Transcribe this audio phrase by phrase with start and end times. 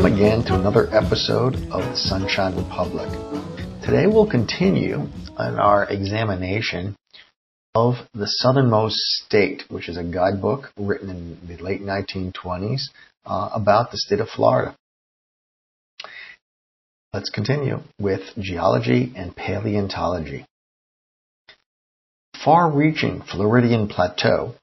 [0.00, 3.10] Welcome again to another episode of the Sunshine Republic.
[3.84, 6.96] Today we'll continue on our examination
[7.74, 12.84] of the southernmost state, which is a guidebook written in the late 1920s
[13.26, 14.74] uh, about the state of Florida.
[17.12, 20.46] Let's continue with geology and paleontology.
[22.42, 24.54] Far-reaching Floridian Plateau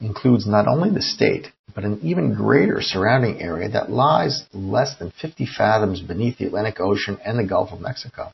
[0.00, 5.10] includes not only the state, but an even greater surrounding area that lies less than
[5.10, 8.30] 50 fathoms beneath the Atlantic Ocean and the Gulf of Mexico.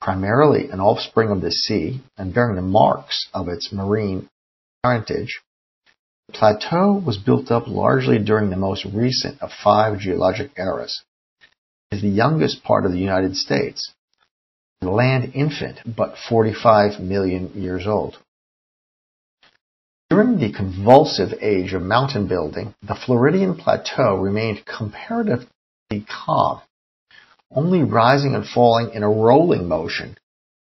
[0.00, 4.28] Primarily an offspring of the sea and bearing the marks of its marine
[4.82, 5.40] parentage,
[6.28, 11.02] the plateau was built up largely during the most recent of five geologic eras.
[11.90, 13.92] It is the youngest part of the United States,
[14.82, 18.18] a land infant but 45 million years old.
[20.18, 25.46] During the convulsive age of mountain building, the Floridian Plateau remained comparatively
[26.08, 26.60] calm,
[27.54, 30.18] only rising and falling in a rolling motion,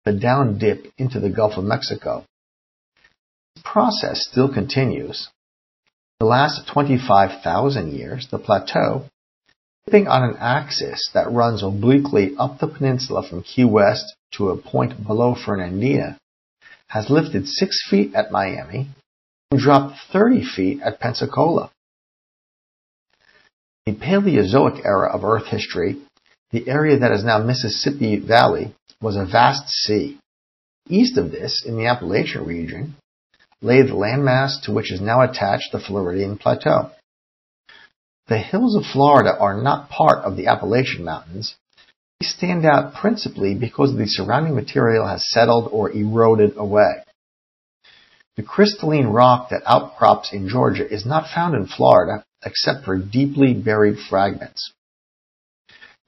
[0.03, 2.25] the down dip into the Gulf of Mexico.
[3.55, 5.29] This process still continues.
[6.19, 9.05] The last 25,000 years, the plateau,
[9.85, 14.57] dipping on an axis that runs obliquely up the peninsula from Key West to a
[14.57, 16.17] point below Fernandina,
[16.87, 18.89] has lifted 6 feet at Miami
[19.55, 21.71] dropped 30 feet at Pensacola.
[23.85, 26.01] In the Paleozoic era of Earth history,
[26.51, 30.17] the area that is now Mississippi Valley was a vast sea.
[30.89, 32.95] East of this, in the Appalachian region,
[33.61, 36.91] lay the landmass to which is now attached the Floridian Plateau.
[38.27, 41.55] The hills of Florida are not part of the Appalachian Mountains.
[42.19, 47.03] They stand out principally because the surrounding material has settled or eroded away.
[48.37, 53.55] The crystalline rock that outcrops in Georgia is not found in Florida except for deeply
[53.55, 54.71] buried fragments.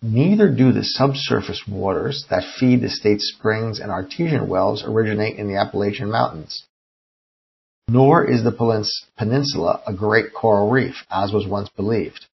[0.01, 5.47] Neither do the subsurface waters that feed the state's springs and artesian wells originate in
[5.47, 6.63] the Appalachian Mountains.
[7.88, 8.85] Nor is the
[9.18, 12.28] peninsula a great coral reef, as was once believed.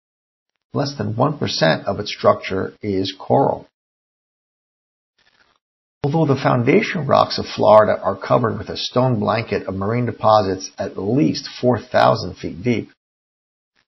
[0.74, 3.66] Less than 1% of its structure is coral.
[6.06, 10.70] Although the foundation rocks of Florida are covered with a stone blanket of marine deposits
[10.78, 12.92] at least 4,000 feet deep,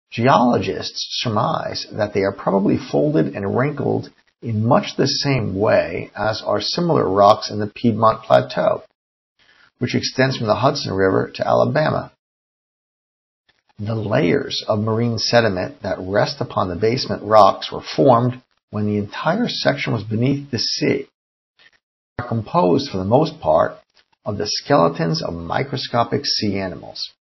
[0.09, 4.09] geologists surmise that they are probably folded and wrinkled
[4.41, 8.81] in much the same way as are similar rocks in the Piedmont Plateau,
[9.77, 12.11] which extends from the Hudson River to Alabama.
[13.77, 18.41] The layers of marine sediment that rest upon the basement rocks were formed
[18.71, 21.07] when the entire section was beneath the sea
[22.17, 23.73] are composed for the most part
[24.25, 27.13] of the skeletons of microscopic sea animals.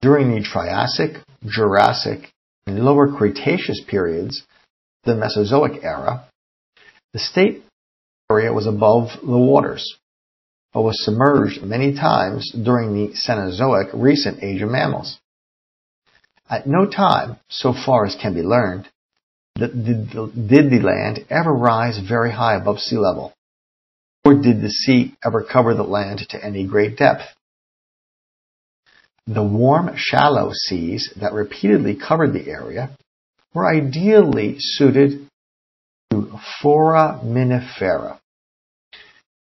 [0.00, 2.32] During the Triassic, Jurassic,
[2.66, 4.42] and Lower Cretaceous periods,
[5.04, 6.26] the Mesozoic era,
[7.12, 7.62] the state
[8.30, 9.96] area was above the waters,
[10.72, 15.18] but was submerged many times during the Cenozoic recent age of mammals.
[16.50, 18.88] At no time, so far as can be learned,
[19.56, 23.33] did the land ever rise very high above sea level?
[24.24, 27.24] Or did the sea ever cover the land to any great depth?
[29.26, 32.90] The warm, shallow seas that repeatedly covered the area
[33.54, 35.28] were ideally suited
[36.10, 38.18] to foraminifera.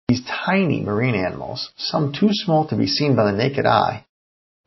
[0.09, 4.05] These tiny marine animals, some too small to be seen by the naked eye,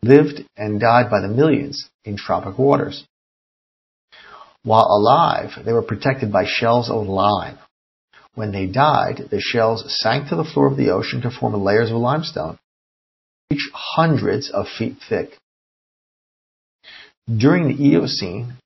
[0.01, 3.05] lived and died by the millions in tropic waters.
[4.63, 7.59] While alive, they were protected by shells of lime.
[8.35, 11.89] When they died, the shells sank to the floor of the ocean to form layers
[11.89, 12.59] of limestone,
[13.49, 15.37] each hundreds of feet thick.
[17.27, 18.57] During the Eocene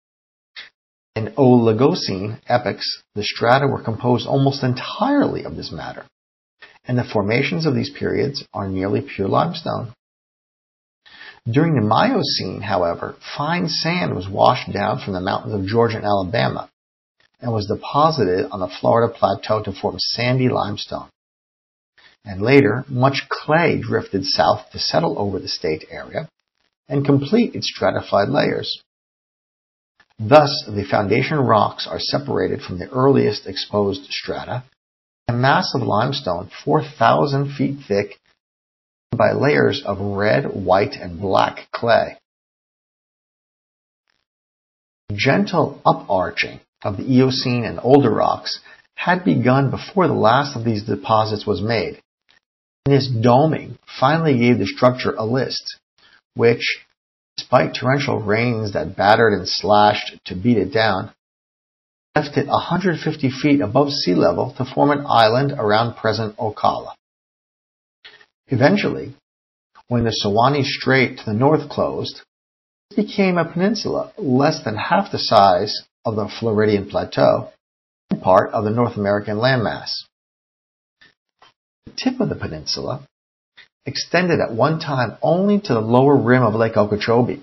[1.15, 6.05] and Oligocene epochs, the strata were composed almost entirely of this matter,
[6.85, 9.93] and the formations of these periods are nearly pure limestone.
[11.49, 16.05] During the Miocene, however, fine sand was washed down from the mountains of Georgia and
[16.05, 16.69] Alabama
[17.41, 21.09] and was deposited on the Florida plateau to form sandy limestone.
[22.25, 26.29] And later, much clay drifted south to settle over the state area
[26.87, 28.81] and complete its stratified layers.
[30.19, 34.63] Thus, the foundation rocks are separated from the earliest exposed strata,
[35.29, 38.19] a mass of limestone 4,000 feet thick
[39.11, 42.17] by layers of red, white, and black clay.
[45.15, 48.59] Gentle uparching of the Eocene and older rocks
[48.95, 52.01] had begun before the last of these deposits was made.
[52.85, 55.77] This doming finally gave the structure a list,
[56.35, 56.85] which
[57.37, 61.11] despite torrential rains that battered and slashed to beat it down,
[62.15, 66.93] left it 150 feet above sea level to form an island around present Ocala.
[68.47, 69.13] Eventually,
[69.87, 72.21] when the Suwannee Strait to the north closed,
[72.91, 77.51] it became a peninsula less than half the size of the Floridian Plateau
[78.09, 80.03] and part of the North American landmass.
[81.85, 83.07] The tip of the peninsula
[83.85, 87.41] extended at one time only to the lower rim of Lake Okeechobee.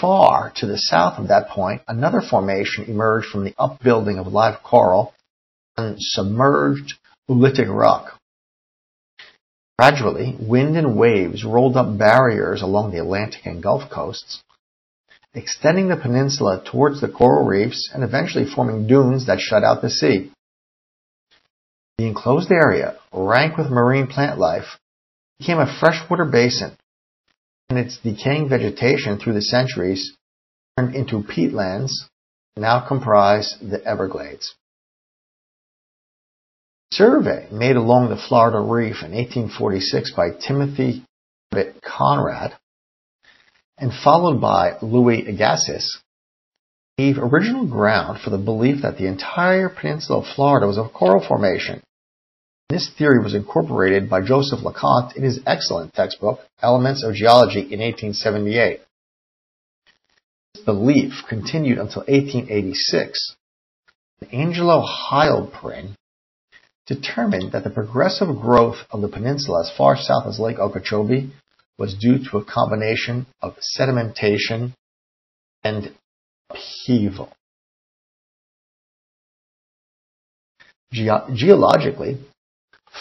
[0.00, 4.62] Far to the south of that point, another formation emerged from the upbuilding of live
[4.62, 5.14] coral
[5.76, 6.94] and submerged
[7.30, 8.18] oolitic rock.
[9.78, 14.42] Gradually, wind and waves rolled up barriers along the Atlantic and Gulf coasts,
[15.34, 19.90] extending the peninsula towards the coral reefs and eventually forming dunes that shut out the
[19.90, 20.30] sea.
[21.98, 24.78] The enclosed area, rank with marine plant life,
[25.38, 26.72] became a freshwater basin,
[27.68, 30.16] and its decaying vegetation through the centuries
[30.76, 31.92] turned into peatlands
[32.56, 34.54] now comprise the Everglades.
[36.92, 41.04] Survey made along the Florida Reef in 1846 by Timothy
[41.82, 42.54] Conrad
[43.78, 46.00] and followed by Louis Agassiz
[46.98, 51.26] gave original ground for the belief that the entire peninsula of Florida was a coral
[51.26, 51.82] formation.
[52.68, 57.80] This theory was incorporated by Joseph LeConte in his excellent textbook, Elements of Geology in
[57.80, 58.80] 1878.
[60.54, 63.36] This belief continued until 1886.
[64.32, 65.96] Angelo Heilprin
[66.86, 71.32] determined that the progressive growth of the peninsula as far south as Lake Okeechobee
[71.78, 74.72] was due to a combination of sedimentation
[75.64, 75.92] and
[76.50, 77.32] upheaval.
[80.92, 82.18] Ge- geologically,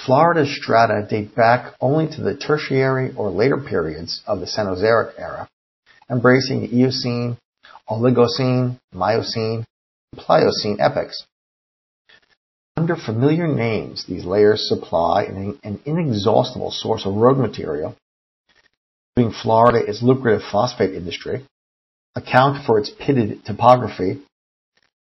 [0.05, 5.49] Florida's strata date back only to the Tertiary or later periods of the Cenozoic era,
[6.09, 7.37] embracing the Eocene,
[7.89, 9.65] Oligocene, Miocene,
[10.13, 11.25] and Pliocene epochs.
[12.77, 17.95] Under familiar names, these layers supply an, an inexhaustible source of road material,
[19.15, 21.45] giving Florida its lucrative phosphate industry,
[22.15, 24.21] account for its pitted topography,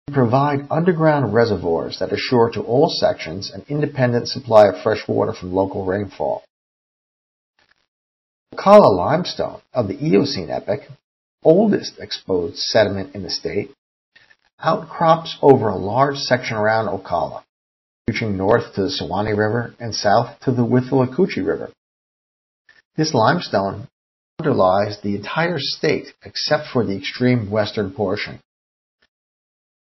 [0.07, 5.33] and provide underground reservoirs that assure to all sections an independent supply of fresh water
[5.33, 6.45] from local rainfall.
[8.55, 10.81] Ocala limestone of the Eocene epoch,
[11.43, 13.71] oldest exposed sediment in the state,
[14.61, 17.43] outcrops over a large section around Ocala,
[18.09, 21.71] reaching north to the Suwannee River and south to the Withlacoochee River.
[22.97, 23.89] This limestone
[24.39, 28.41] underlies the entire state except for the extreme western portion.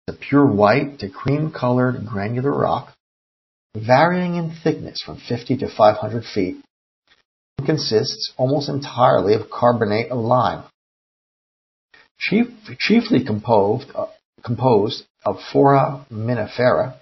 [0.07, 2.93] It's a pure white to cream colored granular rock,
[3.75, 6.63] varying in thickness from 50 to 500 feet,
[7.59, 10.65] and consists almost entirely of carbonate of lime.
[12.19, 12.47] Chief,
[12.79, 14.07] chiefly composed, uh,
[14.45, 16.97] composed of foraminifera,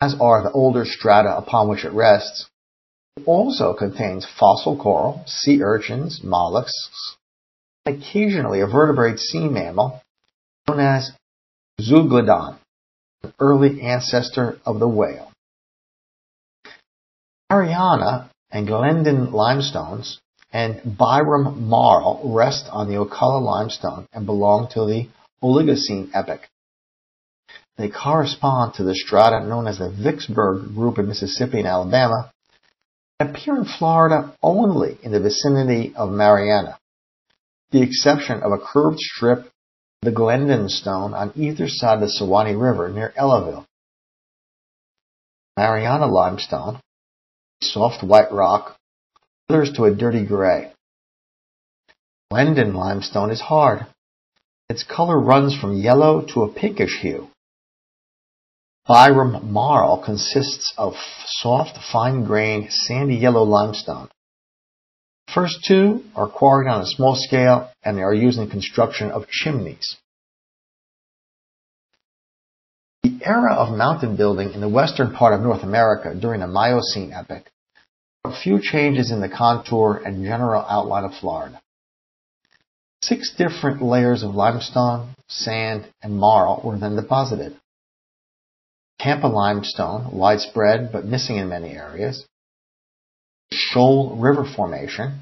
[0.00, 2.48] as are the older strata upon which it rests,
[3.26, 7.16] also contains fossil coral, sea urchins, mollusks,
[7.84, 10.00] and occasionally a vertebrate sea mammal
[10.68, 11.12] known as
[11.80, 12.58] Zeuglodon,
[13.22, 15.30] an early ancestor of the whale.
[17.50, 20.18] Marianna and Glendon limestones
[20.52, 25.08] and Byram marl rest on the Ocala limestone and belong to the
[25.42, 26.40] Oligocene epoch.
[27.76, 32.30] They correspond to the strata known as the Vicksburg group in Mississippi and Alabama,
[33.20, 36.78] appear in Florida only in the vicinity of Marianna,
[37.70, 39.50] the exception of a curved strip
[40.02, 43.66] the Glendon Stone on either side of the Suwannee River near Ellaville.
[45.56, 46.80] Marianna limestone,
[47.60, 48.76] soft white rock,
[49.48, 50.72] colors to a dirty gray.
[52.30, 53.86] Glendon limestone is hard.
[54.68, 57.28] Its color runs from yellow to a pinkish hue.
[58.88, 60.94] Byram marl consists of
[61.26, 64.08] soft, fine-grained, sandy yellow limestone.
[65.32, 69.28] First two are quarried on a small scale and they are used in construction of
[69.28, 69.98] chimneys.
[73.02, 77.12] The era of mountain building in the western part of North America during the Miocene
[77.12, 77.44] epoch
[78.24, 81.60] a few changes in the contour and general outline of Florida.
[83.02, 87.54] Six different layers of limestone, sand, and marl were then deposited.
[89.00, 92.26] Tampa limestone, widespread but missing in many areas,
[93.52, 95.20] Shoal River Formation,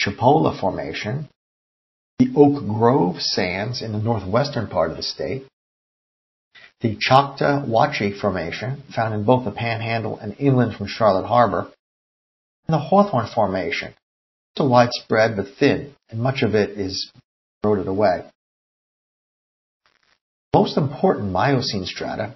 [0.00, 1.28] Chipola Formation,
[2.18, 5.46] the Oak Grove Sands in the northwestern part of the state,
[6.80, 11.72] the Choctawhatchee Formation, found in both the Panhandle and inland from Charlotte Harbor,
[12.68, 13.94] and the Hawthorne Formation,
[14.54, 17.10] It's widespread but thin, and much of it is
[17.64, 18.24] eroded away.
[20.54, 22.34] Most important Miocene strata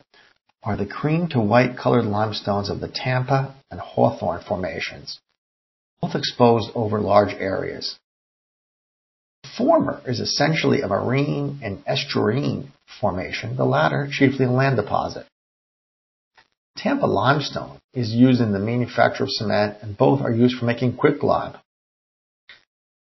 [0.62, 5.20] are the cream to white colored limestones of the Tampa and Hawthorne formations,
[6.00, 7.98] both exposed over large areas.
[9.42, 12.68] The former is essentially a marine and estuarine
[13.00, 15.26] formation, the latter chiefly a land deposit.
[16.76, 20.96] Tampa limestone is used in the manufacture of cement and both are used for making
[20.96, 21.56] quicklime.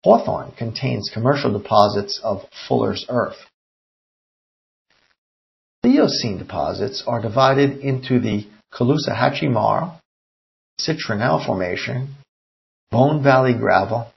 [0.03, 3.37] Hawthorne contains commercial deposits of Fuller's earth.
[5.85, 9.99] Eocene deposits are divided into the Caloosahatchee Marl,
[10.79, 12.15] Citronelle Formation,
[12.89, 14.09] Bone Valley Gravel,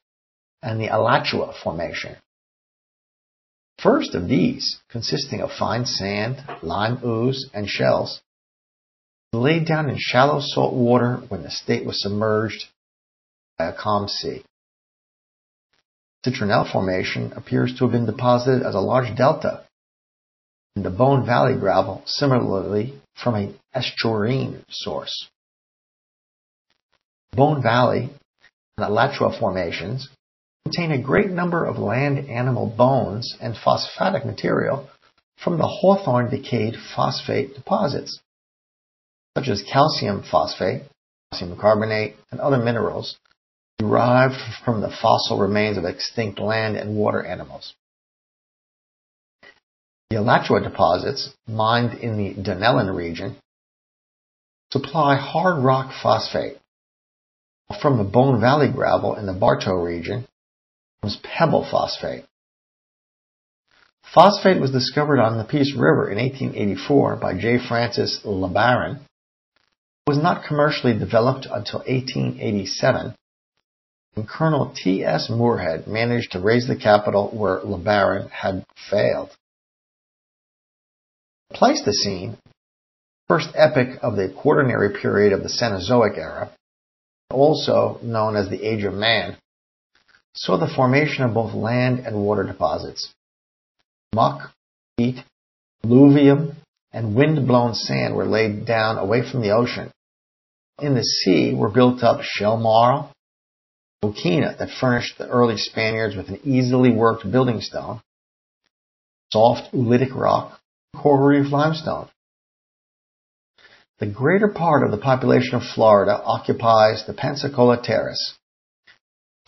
[0.63, 2.17] and the Alachua Formation.
[3.83, 8.21] First of these, consisting of fine sand, lime ooze, and shells,
[9.33, 12.67] laid down in shallow salt water when the state was submerged
[13.59, 14.45] by a calm sea.
[16.25, 19.66] Citronelle Formation appears to have been deposited as a large delta
[20.77, 25.29] and the Bone Valley gravel similarly from an estuarine source.
[27.33, 28.11] Bone Valley
[28.77, 30.09] and Alachua formations
[30.65, 34.89] contain a great number of land animal bones and phosphatic material
[35.43, 38.21] from the Hawthorne decayed phosphate deposits,
[39.37, 40.83] such as calcium phosphate,
[41.31, 43.17] calcium carbonate, and other minerals
[43.79, 47.75] derived from the fossil remains of extinct land and water animals.
[50.11, 53.37] The Alachua deposits, mined in the Dunnellon region,
[54.73, 56.59] supply hard rock phosphate.
[57.83, 60.29] From the Bone Valley gravel in the Bartow region
[61.03, 62.25] comes pebble phosphate.
[64.15, 67.59] Phosphate was discovered on the Peace River in 1884 by J.
[67.59, 68.97] Francis LeBaron.
[68.97, 73.17] It was not commercially developed until 1887
[74.15, 75.05] when Colonel T.
[75.05, 75.29] S.
[75.29, 79.31] Moorhead managed to raise the capital where LeBaron had failed.
[81.53, 82.37] Pleistocene,
[83.29, 86.51] first epoch of the Quaternary period of the Cenozoic era,
[87.31, 89.37] also known as the Age of Man,
[90.35, 93.13] saw the formation of both land and water deposits.
[94.15, 94.53] Muck,
[94.97, 95.17] peat,
[95.85, 96.57] alluvium,
[96.93, 99.91] and wind-blown sand were laid down away from the ocean.
[100.79, 103.13] In the sea were built up shell marl,
[104.03, 108.03] coquina that furnished the early Spaniards with an easily worked building stone,
[109.33, 110.61] soft oolitic rock,
[110.97, 112.09] coral reef limestone.
[113.99, 118.35] The greater part of the population of Florida occupies the Pensacola Terrace,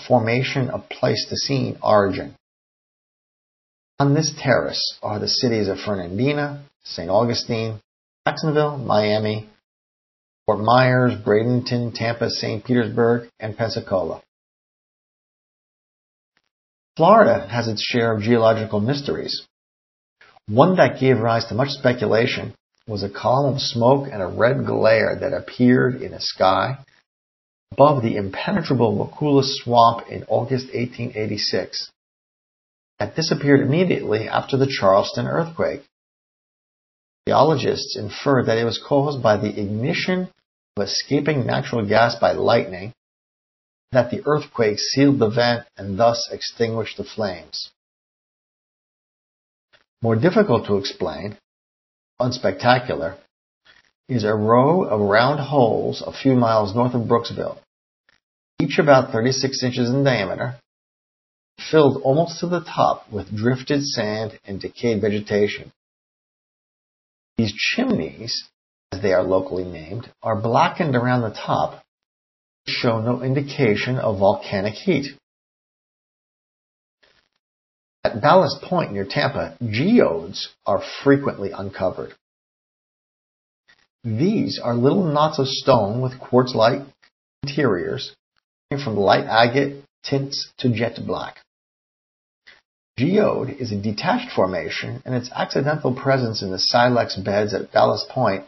[0.07, 2.35] formation of Pleistocene origin.
[3.99, 7.11] On this terrace are the cities of Fernandina, St.
[7.11, 7.81] Augustine,
[8.27, 9.49] Jacksonville, Miami,
[10.47, 12.65] Fort Myers, Bradenton, Tampa, St.
[12.65, 14.23] Petersburg, and Pensacola.
[16.97, 19.47] Florida has its share of geological mysteries.
[20.49, 22.55] One that gave rise to much speculation
[22.87, 26.79] was a column of smoke and a red glare that appeared in the sky
[27.71, 31.91] above the impenetrable Wakulla swamp in August 1886.
[32.99, 35.85] That disappeared immediately after the Charleston earthquake.
[37.29, 40.31] Geologists infer that it was caused by the ignition
[40.79, 42.95] of escaping natural gas by lightning,
[43.93, 47.71] that the earthquake sealed the vent and thus extinguished the flames.
[50.01, 51.37] More difficult to explain,
[52.21, 53.17] unspectacular,
[54.09, 57.59] is a row of round holes a few miles north of Brooksville,
[58.61, 60.57] each about 36 inches in diameter,
[61.71, 65.73] filled almost to the top with drifted sand and decayed vegetation.
[67.37, 68.49] These chimneys,
[68.93, 71.83] as they are locally named, are blackened around the top,
[72.67, 75.17] show no indication of volcanic heat.
[78.09, 82.15] At Ballast Point near Tampa, geodes are frequently uncovered.
[84.03, 86.81] These are little knots of stone with quartz-like
[87.43, 88.15] interiors,
[88.83, 91.41] from light agate tints to jet black.
[92.99, 98.09] Geode is a detached formation, and its accidental presence in the silex beds at Ballast
[98.09, 98.47] Point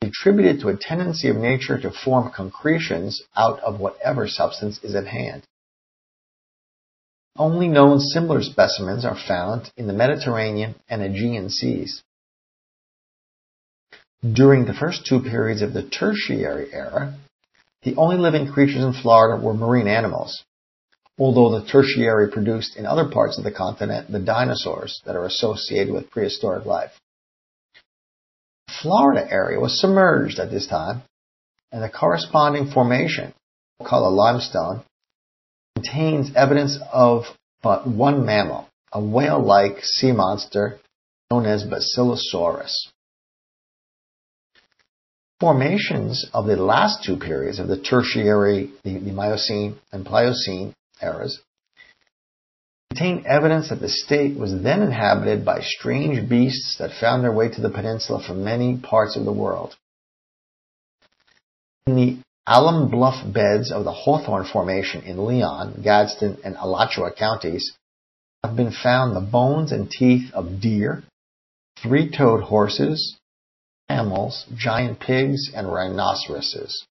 [0.00, 4.94] is attributed to a tendency of nature to form concretions out of whatever substance is
[4.94, 5.42] at hand.
[7.36, 12.02] Only known similar specimens are found in the Mediterranean and Aegean seas.
[14.20, 17.18] During the first two periods of the Tertiary era,
[17.82, 20.44] the only living creatures in Florida were marine animals,
[21.18, 25.92] although the Tertiary produced in other parts of the continent the dinosaurs that are associated
[25.92, 26.92] with prehistoric life.
[28.68, 31.02] The Florida area was submerged at this time,
[31.72, 33.34] and the corresponding formation,
[33.82, 34.84] called a limestone,
[35.74, 37.24] contains evidence of
[37.62, 40.78] but one mammal, a whale-like sea monster
[41.30, 42.72] known as Basilosaurus.
[45.40, 51.40] Formations of the last two periods of the Tertiary, the, the Miocene and Pliocene eras
[52.92, 57.48] contain evidence that the state was then inhabited by strange beasts that found their way
[57.48, 59.74] to the peninsula from many parts of the world.
[61.86, 67.72] In the Alum Bluff beds of the Hawthorne Formation in Leon, Gadsden, and Alachua counties
[68.42, 71.04] have been found the bones and teeth of deer,
[71.80, 73.16] three-toed horses,
[73.88, 76.84] camels, giant pigs, and rhinoceroses.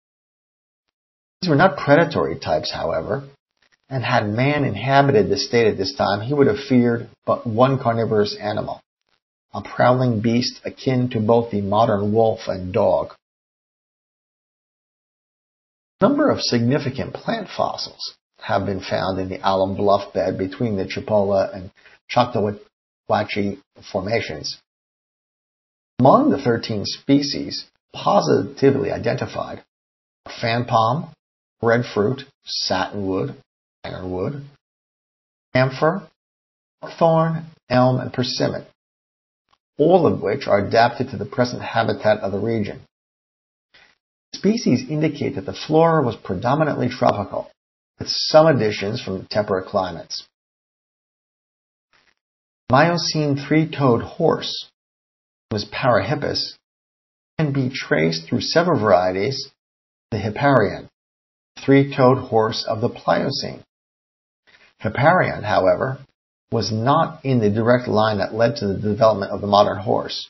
[1.41, 3.27] These were not predatory types, however,
[3.89, 7.77] and had man inhabited the state at this time, he would have feared but one
[7.77, 8.79] carnivorous animal,
[9.53, 13.13] a prowling beast akin to both the modern wolf and dog.
[16.01, 20.75] A number of significant plant fossils have been found in the Alum Bluff bed between
[20.75, 21.69] the Chipola and
[22.09, 23.59] Choctawhatchee
[23.91, 24.59] formations.
[25.99, 29.63] Among the 13 species positively identified
[30.25, 31.13] are fan palm,
[31.61, 33.35] breadfruit, satinwood,
[33.83, 34.43] ironwood,
[35.53, 36.09] camphor,
[36.97, 38.65] thorn, elm, and persimmon,
[39.77, 42.81] all of which are adapted to the present habitat of the region.
[44.33, 47.51] Species indicate that the flora was predominantly tropical,
[47.99, 50.25] with some additions from temperate climates.
[52.71, 54.69] Miocene three-toed horse
[55.51, 56.55] was Parahippus
[57.37, 59.51] can be traced through several varieties
[60.11, 60.87] the Hipparion,
[61.63, 63.63] three-toed horse of the Pliocene.
[64.81, 65.99] Hipparion, however,
[66.51, 70.29] was not in the direct line that led to the development of the modern horse.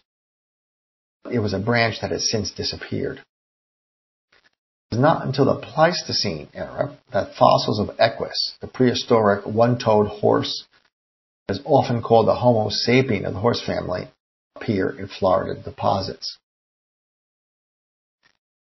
[1.32, 3.22] It was a branch that has since disappeared.
[4.92, 10.66] It was not until the Pleistocene era that fossils of Equus, the prehistoric one-toed horse,
[11.48, 14.10] as often called the Homo sapien of the horse family,
[14.58, 16.38] appear in Florida deposits.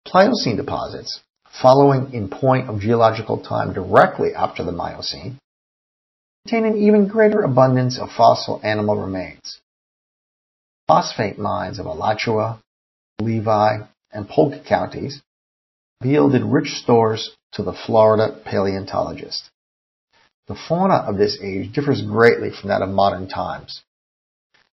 [0.06, 1.20] Pliocene deposits,
[1.60, 5.40] following in point of geological time directly after the Miocene,
[6.46, 9.58] contain an even greater abundance of fossil animal remains.
[10.86, 12.60] Phosphate mines of Alachua,
[13.20, 15.20] Levy, and Polk counties
[16.04, 19.50] yielded rich stores to the Florida paleontologist.
[20.46, 23.82] The fauna of this age differs greatly from that of modern times.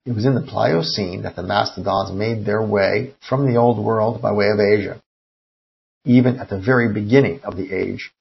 [0.06, 4.22] It was in the Pliocene that the mastodons made their way from the Old World
[4.22, 5.02] by way of Asia.
[6.06, 8.12] Even at the very beginning of the age,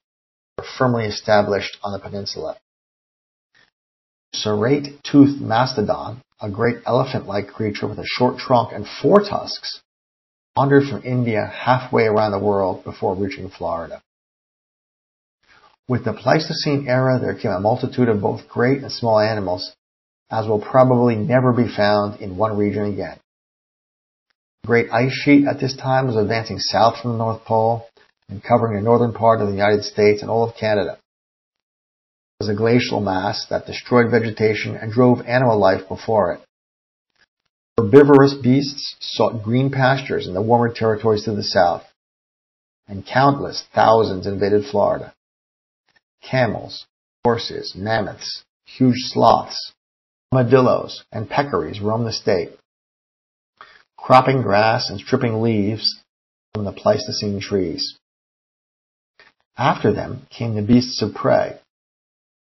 [0.57, 2.57] they were firmly established on the peninsula.
[4.33, 9.83] Serrate-toothed mastodon, a great elephant-like creature with a short trunk and four tusks,
[10.57, 14.01] wandered from India halfway around the world before reaching Florida.
[15.89, 19.75] With the Pleistocene era, there came a multitude of both great and small animals,
[20.31, 23.19] as will probably never be found in one region again.
[24.63, 27.87] The great ice sheet at this time was advancing south from the North Pole
[28.29, 30.93] and covering the northern part of the United States and all of Canada
[32.41, 36.41] It was a glacial mass that destroyed vegetation and drove animal life before it.
[37.77, 41.85] Herbivorous beasts sought green pastures in the warmer territories to the south,
[42.87, 45.15] and countless thousands invaded Florida.
[46.23, 46.87] Camels,
[47.25, 49.73] horses, mammoths, huge sloths,
[50.33, 52.51] armadillos, and peccaries roamed the state,
[53.97, 56.01] cropping grass and stripping leaves
[56.55, 57.99] from the Pleistocene trees.
[59.57, 61.59] After them came the beasts of prey,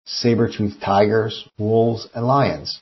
[0.06, 2.82] saber-toothed tigers, wolves, and lions,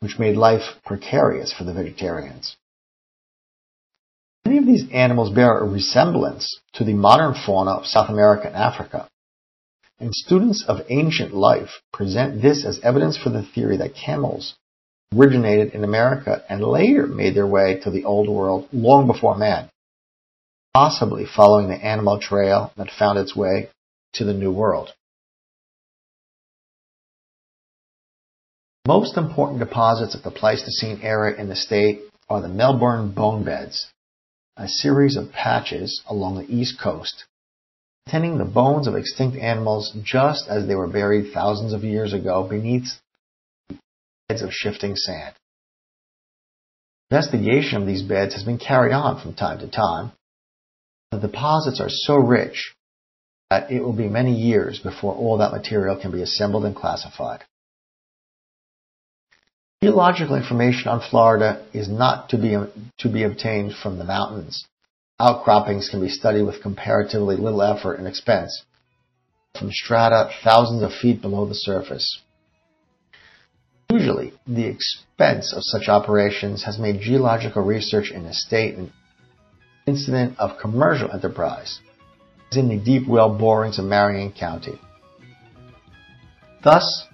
[0.00, 2.56] which made life precarious for the vegetarians.
[4.44, 8.56] Many of these animals bear a resemblance to the modern fauna of South America and
[8.56, 9.08] Africa,
[10.00, 14.56] and students of ancient life present this as evidence for the theory that camels
[15.14, 19.68] originated in America and later made their way to the Old World long before man,
[20.72, 23.68] possibly following the animal trail that found its way
[24.14, 24.94] to the New World.
[28.86, 33.88] Most important deposits of the Pleistocene era in the state are the Melbourne Bone Beds,
[34.56, 37.24] a series of patches along the east coast
[38.10, 42.42] containing the bones of extinct animals just as they were buried thousands of years ago
[42.48, 42.88] beneath
[44.28, 45.34] beds of shifting sand.
[47.08, 50.10] Investigation of these beds has been carried on from time to time.
[51.12, 52.74] The deposits are so rich
[53.48, 57.44] that it will be many years before all that material can be assembled and classified.
[59.82, 62.54] Geological information on Florida is not to be,
[62.98, 64.66] to be obtained from the mountains.
[65.18, 68.62] Outcroppings can be studied with comparatively little effort and expense.
[69.58, 72.20] from strata thousands of feet below the surface.
[73.90, 78.92] Usually, the expense of such operations has made geological research in a state an
[79.86, 81.80] incident of commercial enterprise,
[82.52, 84.78] as in the deep well borings of Marion County.
[86.62, 87.06] Thus,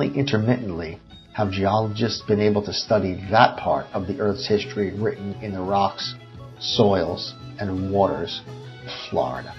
[0.00, 0.98] only intermittently
[1.36, 5.60] have geologists been able to study that part of the Earth's history written in the
[5.60, 6.14] rocks,
[6.58, 8.40] soils, and waters
[8.86, 9.54] of Florida.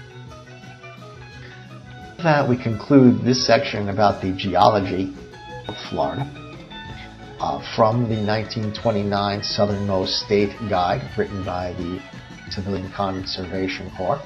[2.16, 5.14] With that, we conclude this section about the geology
[5.68, 6.24] of Florida
[7.38, 12.02] uh, from the 1929 Southernmost State Guide written by the
[12.50, 14.20] Civilian Conservation Corps.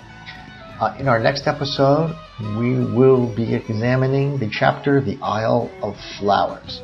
[0.80, 2.16] Uh, in our next episode,
[2.58, 6.80] we will be examining the chapter The Isle of Flowers.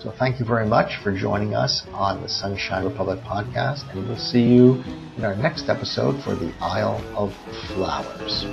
[0.00, 4.16] So thank you very much for joining us on the Sunshine Republic podcast, and we'll
[4.16, 4.80] see you
[5.16, 7.34] in our next episode for The Isle of
[7.74, 8.46] Flowers.